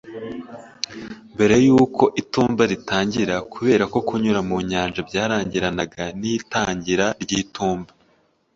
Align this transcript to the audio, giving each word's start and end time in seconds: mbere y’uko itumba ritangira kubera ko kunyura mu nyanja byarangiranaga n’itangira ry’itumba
mbere 1.33 1.55
y’uko 1.65 2.03
itumba 2.21 2.61
ritangira 2.71 3.35
kubera 3.53 3.83
ko 3.93 3.99
kunyura 4.07 4.39
mu 4.49 4.57
nyanja 4.69 4.99
byarangiranaga 5.09 6.03
n’itangira 6.19 7.05
ry’itumba 7.23 7.91